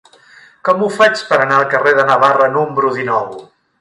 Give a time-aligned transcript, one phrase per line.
[0.69, 3.29] Com ho faig per anar al carrer de Navarra número dinou?